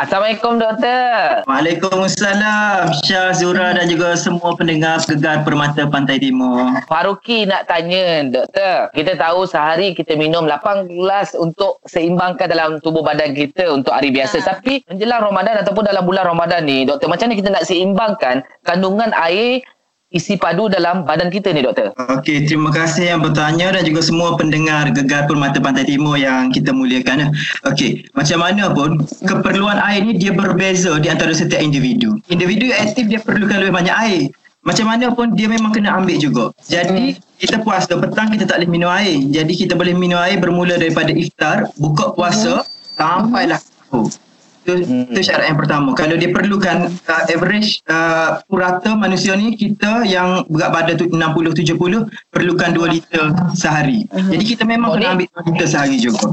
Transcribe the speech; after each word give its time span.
Assalamualaikum 0.00 0.56
doktor. 0.56 1.44
Waalaikumsalam 1.44 2.88
Syah, 3.04 3.36
Zura 3.36 3.76
dan 3.76 3.84
juga 3.84 4.16
semua 4.16 4.56
pendengar 4.56 4.96
Gegar 5.04 5.44
Permata 5.44 5.84
Pantai 5.84 6.16
Timur. 6.16 6.72
Faruqi 6.88 7.44
nak 7.44 7.68
tanya 7.68 8.24
doktor. 8.24 8.88
Kita 8.96 9.20
tahu 9.20 9.44
sehari 9.44 9.92
kita 9.92 10.16
minum 10.16 10.48
8 10.48 10.88
gelas 10.88 11.36
untuk 11.36 11.84
seimbangkan 11.84 12.48
dalam 12.48 12.80
tubuh 12.80 13.04
badan 13.04 13.36
kita 13.36 13.68
untuk 13.68 13.92
hari 13.92 14.08
biasa. 14.08 14.40
Ha. 14.40 14.56
Tapi 14.56 14.80
menjelang 14.88 15.20
Ramadan 15.20 15.60
ataupun 15.60 15.84
dalam 15.84 16.08
bulan 16.08 16.24
Ramadan 16.24 16.64
ni, 16.64 16.88
doktor 16.88 17.12
macam 17.12 17.28
mana 17.28 17.36
kita 17.36 17.50
nak 17.52 17.68
seimbangkan 17.68 18.40
kandungan 18.64 19.12
air 19.20 19.60
isi 20.10 20.34
padu 20.34 20.66
dalam 20.66 21.06
badan 21.06 21.30
kita 21.30 21.54
ni 21.54 21.62
doktor? 21.62 21.94
Okey, 21.94 22.50
terima 22.50 22.74
kasih 22.74 23.14
yang 23.14 23.22
bertanya 23.22 23.78
dan 23.78 23.86
juga 23.86 24.02
semua 24.02 24.34
pendengar 24.34 24.90
Gegar 24.90 25.30
Permata 25.30 25.62
Pantai 25.62 25.86
Timur 25.86 26.18
yang 26.18 26.50
kita 26.50 26.74
muliakan. 26.74 27.30
Okey, 27.70 28.10
macam 28.18 28.38
mana 28.42 28.74
pun 28.74 28.98
keperluan 29.22 29.78
air 29.78 30.02
ni 30.02 30.18
dia 30.18 30.34
berbeza 30.34 30.98
di 30.98 31.06
antara 31.06 31.30
setiap 31.30 31.62
individu. 31.62 32.18
Individu 32.26 32.74
yang 32.74 32.90
aktif 32.90 33.06
dia 33.06 33.22
perlukan 33.22 33.62
lebih 33.62 33.74
banyak 33.74 33.96
air. 33.96 34.22
Macam 34.60 34.92
mana 34.92 35.08
pun 35.08 35.32
dia 35.32 35.48
memang 35.48 35.72
kena 35.72 35.96
ambil 35.96 36.20
juga. 36.20 36.44
Jadi 36.68 37.16
kita 37.40 37.64
puasa 37.64 37.96
petang 37.96 38.28
kita 38.28 38.44
tak 38.44 38.60
boleh 38.60 38.68
minum 38.68 38.92
air. 38.92 39.16
Jadi 39.32 39.56
kita 39.56 39.72
boleh 39.72 39.96
minum 39.96 40.20
air 40.20 40.36
bermula 40.36 40.76
daripada 40.76 41.08
iftar, 41.14 41.72
buka 41.80 42.12
puasa 42.12 42.60
sampailah 42.98 43.56
sahur. 43.56 44.12
Itu, 44.60 44.72
hmm. 44.76 45.16
itu 45.16 45.20
syarat 45.24 45.48
yang 45.48 45.58
pertama. 45.58 45.96
Kalau 45.96 46.20
dia 46.20 46.30
perlukan 46.30 46.92
uh, 47.08 47.24
average 47.32 47.80
uh, 47.88 48.44
purata 48.44 48.92
manusia 48.92 49.32
ni 49.32 49.56
kita 49.56 50.04
yang 50.04 50.44
berat 50.52 50.70
badan 50.70 50.94
tu 51.00 51.08
60-70 51.08 51.80
perlukan 52.28 52.68
2 52.76 52.94
liter 52.94 53.24
sehari. 53.56 54.04
Uh-huh. 54.12 54.30
Jadi 54.36 54.44
kita 54.44 54.62
memang 54.68 54.92
Boleh. 54.92 55.08
kena 55.08 55.14
ambil 55.16 55.26
2 55.48 55.48
liter 55.48 55.68
sehari 55.68 55.96
juga. 55.96 56.28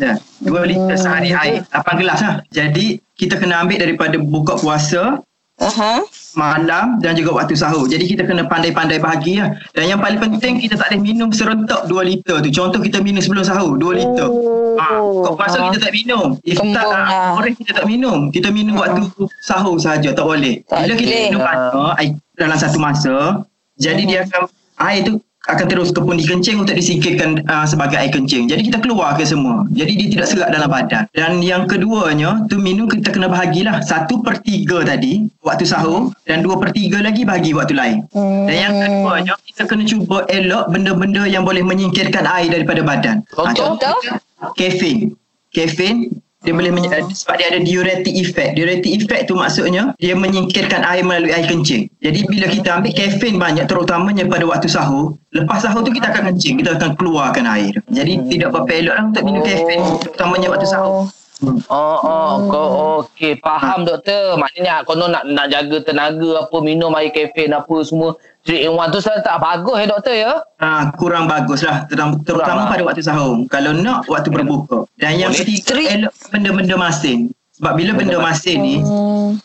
Ya, 0.00 0.18
2 0.42 0.50
liter 0.66 0.96
sehari 0.98 1.30
air, 1.30 1.62
8 1.70 2.00
gelas 2.00 2.18
lah. 2.18 2.34
Jadi 2.50 2.98
kita 3.14 3.38
kena 3.38 3.62
ambil 3.62 3.78
daripada 3.78 4.16
buka 4.18 4.58
puasa 4.58 5.22
uh-huh. 5.60 6.00
malam 6.34 6.98
dan 7.04 7.14
juga 7.14 7.36
waktu 7.36 7.54
sahur. 7.54 7.86
Jadi 7.86 8.08
kita 8.08 8.24
kena 8.24 8.48
pandai-pandai 8.48 8.98
bahagi 8.98 9.44
lah. 9.44 9.54
Dan 9.76 9.92
yang 9.92 10.00
paling 10.00 10.18
penting 10.18 10.58
kita 10.58 10.80
tak 10.80 10.90
boleh 10.90 11.02
minum 11.04 11.28
serentak 11.30 11.86
2 11.86 12.10
liter 12.10 12.36
tu. 12.40 12.50
Contoh 12.50 12.80
kita 12.80 12.98
minum 13.04 13.20
sebelum 13.20 13.44
sahur 13.44 13.76
2 13.76 13.98
liter. 14.00 14.28
Oh. 14.28 14.80
Ha, 14.80 14.96
kau 14.96 15.34
puasa 15.36 15.60
uh. 15.60 15.68
kita 15.70 15.78
tak 15.88 15.92
minum. 15.92 16.40
Iftar 16.42 16.88
uh, 16.88 17.36
orang 17.36 17.54
kita 17.54 17.70
tak 17.76 17.86
minum. 17.86 18.32
Kita 18.32 18.48
minum 18.48 18.80
uh. 18.80 18.88
waktu 18.88 19.02
sahur 19.44 19.76
saja 19.76 20.10
tak 20.16 20.24
boleh. 20.24 20.64
Tak 20.66 20.88
Bila 20.88 20.94
kita 20.96 21.14
minum 21.30 21.42
uh. 21.44 21.92
air 22.00 22.16
dalam 22.40 22.56
satu 22.56 22.80
masa, 22.80 23.44
jadi 23.76 24.02
uh. 24.02 24.08
dia 24.08 24.18
akan 24.24 24.42
air 24.80 25.04
tu 25.04 25.20
akan 25.48 25.66
terus 25.72 25.88
ke 25.88 26.00
pundi 26.04 26.28
kencing 26.28 26.60
untuk 26.60 26.76
disingkirkan 26.76 27.40
uh, 27.48 27.64
sebagai 27.64 27.96
air 27.96 28.12
kencing. 28.12 28.44
Jadi 28.44 28.68
kita 28.68 28.76
keluar 28.84 29.16
ke 29.16 29.24
semua. 29.24 29.64
Jadi 29.72 29.96
dia 29.96 30.08
tidak 30.12 30.26
serat 30.28 30.50
dalam 30.52 30.68
badan. 30.68 31.08
Dan 31.16 31.40
yang 31.40 31.64
keduanya, 31.64 32.44
tu 32.52 32.60
minum 32.60 32.84
kita 32.84 33.08
kena 33.08 33.32
bahagilah. 33.32 33.80
Satu 33.80 34.20
per 34.20 34.44
tiga 34.44 34.84
tadi, 34.84 35.24
waktu 35.40 35.64
sahur. 35.64 36.12
Dan 36.28 36.44
dua 36.44 36.60
per 36.60 36.76
tiga 36.76 37.00
lagi 37.00 37.24
bagi 37.24 37.56
waktu 37.56 37.72
lain. 37.72 38.04
Dan 38.12 38.52
yang 38.52 38.74
keduanya, 38.76 39.34
kita 39.48 39.62
kena 39.64 39.84
cuba 39.88 40.28
elok 40.28 40.68
benda-benda 40.68 41.24
yang 41.24 41.48
boleh 41.48 41.64
menyingkirkan 41.64 42.28
air 42.28 42.52
daripada 42.52 42.84
badan. 42.84 43.24
Contoh? 43.32 43.96
Ha, 44.44 44.52
kafein. 44.52 45.16
Kafein 45.56 46.12
dia 46.40 46.56
boleh 46.56 46.72
menye- 46.72 46.88
oh. 46.88 47.12
sebab 47.12 47.36
dia 47.36 47.46
ada 47.52 47.60
diuretic 47.60 48.16
effect. 48.16 48.56
Diuretic 48.56 48.92
effect 48.96 49.28
tu 49.28 49.36
maksudnya 49.36 49.92
dia 50.00 50.16
menyingkirkan 50.16 50.80
air 50.88 51.04
melalui 51.04 51.36
air 51.36 51.44
kencing. 51.44 51.84
Jadi 52.00 52.24
bila 52.24 52.48
kita 52.48 52.80
ambil 52.80 52.92
kafein 52.96 53.36
banyak 53.36 53.68
terutamanya 53.68 54.24
pada 54.24 54.48
waktu 54.48 54.68
sahur, 54.72 55.20
lepas 55.36 55.60
sahur 55.60 55.84
tu 55.84 55.92
kita 55.92 56.08
akan 56.08 56.32
kencing, 56.32 56.64
kita 56.64 56.80
akan 56.80 56.96
keluarkan 56.96 57.44
air. 57.44 57.76
Jadi 57.92 58.12
hmm. 58.16 58.26
tidak 58.32 58.46
apa-apa 58.56 58.72
elok 58.72 58.94
lah 58.96 59.04
untuk 59.12 59.22
minum 59.28 59.42
kafein 59.44 59.80
terutamanya 60.00 60.48
waktu 60.48 60.66
sahur. 60.66 61.12
Hmm. 61.40 61.56
Oh, 61.72 61.98
oh, 62.04 62.32
kau 62.52 62.66
okey, 63.00 63.40
faham 63.40 63.88
doktor. 63.88 64.36
Maknanya 64.36 64.84
konon 64.84 65.08
nak 65.08 65.24
nak 65.24 65.48
jaga 65.48 65.80
tenaga 65.80 66.44
apa 66.44 66.56
minum 66.60 66.92
air 66.92 67.08
kafein 67.08 67.56
apa 67.56 67.80
semua 67.80 68.12
3 68.44 68.68
in 68.68 68.72
1 68.76 68.92
tu 68.92 69.00
saya 69.00 69.24
tak 69.24 69.40
bagus 69.40 69.76
ya 69.80 69.86
doktor 69.88 70.14
ya? 70.16 70.32
Ha, 70.60 70.92
kurang 70.96 71.28
bagus 71.28 71.64
lah. 71.64 71.84
Terutama, 71.88 72.12
terutama 72.24 72.60
pada 72.68 72.82
waktu 72.84 73.04
sahur. 73.04 73.44
Kalau 73.52 73.72
nak, 73.76 74.08
waktu 74.08 74.28
berbuka. 74.32 74.88
Dan 74.96 75.20
yang 75.20 75.32
ketiga, 75.32 75.76
elok 75.76 76.12
benda-benda 76.32 76.76
masin. 76.76 77.32
Sebab 77.60 77.76
bila 77.76 77.92
benda 77.92 78.16
masin 78.16 78.64
ni, 78.64 78.80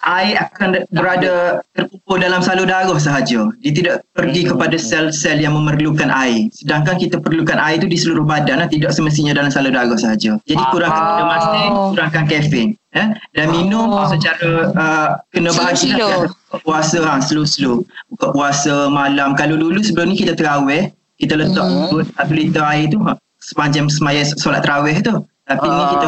air 0.07 0.39
akan 0.39 0.87
berada 0.95 1.59
terkumpul 1.75 2.15
dalam 2.15 2.39
salur 2.39 2.63
darah 2.63 2.95
sahaja. 2.95 3.51
Dia 3.59 3.71
tidak 3.75 3.95
pergi 4.15 4.47
hmm. 4.47 4.55
kepada 4.55 4.79
sel-sel 4.79 5.43
yang 5.43 5.51
memerlukan 5.51 6.07
air. 6.07 6.47
Sedangkan 6.55 6.95
kita 6.95 7.19
perlukan 7.19 7.59
air 7.59 7.83
itu 7.83 7.91
di 7.91 7.99
seluruh 7.99 8.23
badan, 8.23 8.63
lah, 8.63 8.71
tidak 8.71 8.95
semestinya 8.95 9.35
dalam 9.35 9.51
salur 9.51 9.75
darah 9.75 9.99
sahaja. 9.99 10.39
Jadi 10.47 10.63
kurangkan 10.71 11.03
benda 11.03 11.25
masin, 11.27 11.69
kurangkan 11.91 12.23
kafein. 12.31 12.69
Eh? 12.95 13.07
Dan 13.35 13.51
minum 13.51 13.91
oh. 13.91 14.07
secara 14.07 14.71
uh, 14.71 15.09
kena 15.35 15.51
bahagi 15.51 15.99
lah. 15.99 16.31
puasa 16.63 17.03
ha, 17.03 17.19
slow-slow. 17.19 17.83
Buka 18.15 18.31
puasa 18.31 18.87
malam. 18.87 19.35
Kalau 19.35 19.59
dulu 19.59 19.83
sebelum 19.83 20.15
ni 20.15 20.23
kita 20.23 20.31
terawih, 20.39 20.87
kita 21.19 21.35
letak 21.35 21.59
mm-hmm. 21.59 22.07
satu 22.15 22.31
liter 22.31 22.63
air 22.63 22.87
tu 22.87 23.03
ha, 23.03 23.19
sepanjang 23.43 23.91
semaya 23.91 24.23
solat 24.23 24.63
terawih 24.63 24.95
tu. 25.03 25.19
Tapi 25.45 25.67
ah. 25.69 25.73
ni 25.77 25.83
kita 25.93 26.07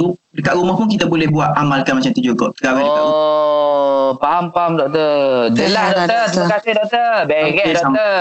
group, 0.00 0.14
dekat 0.32 0.54
rumah 0.56 0.74
pun 0.80 0.88
kita 0.88 1.04
boleh 1.04 1.28
buat 1.28 1.52
amalkan 1.60 2.00
macam 2.00 2.08
tu 2.08 2.24
juga. 2.24 2.48
Terawih 2.56 2.80
oh. 2.80 2.86
dekat 2.88 3.02
rumah. 3.04 3.26
Faham, 4.16 4.44
faham 4.56 4.72
doktor. 4.80 5.52
Jelas 5.52 5.88
doktor. 5.92 6.22
Terima 6.32 6.48
kasih 6.56 6.72
doktor. 6.72 7.12
Baik 7.28 7.52
okay, 7.52 7.72
doktor. 7.76 8.16